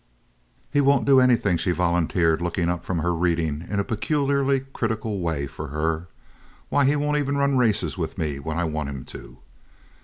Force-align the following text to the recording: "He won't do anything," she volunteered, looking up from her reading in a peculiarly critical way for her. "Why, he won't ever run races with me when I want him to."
"He 0.73 0.81
won't 0.81 1.05
do 1.05 1.19
anything," 1.19 1.57
she 1.57 1.69
volunteered, 1.69 2.41
looking 2.41 2.69
up 2.69 2.83
from 2.83 2.97
her 2.97 3.13
reading 3.13 3.67
in 3.69 3.79
a 3.79 3.83
peculiarly 3.83 4.61
critical 4.73 5.19
way 5.19 5.45
for 5.45 5.67
her. 5.67 6.07
"Why, 6.69 6.85
he 6.85 6.95
won't 6.95 7.17
ever 7.17 7.33
run 7.33 7.55
races 7.55 7.99
with 7.99 8.17
me 8.17 8.39
when 8.39 8.57
I 8.57 8.63
want 8.63 8.89
him 8.89 9.05
to." 9.05 9.37